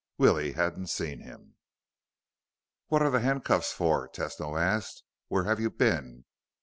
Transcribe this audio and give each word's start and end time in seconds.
Willie 0.17 0.53
hadn't 0.53 0.87
seen 0.87 1.19
him. 1.21 1.57
"What 2.87 3.03
are 3.03 3.11
the 3.11 3.19
handcuffs 3.19 3.71
for?" 3.71 4.07
Tesno 4.09 4.59
asked. 4.59 5.03
"Where 5.27 5.43
have 5.43 5.59
you 5.59 5.69
been?" 5.69 6.25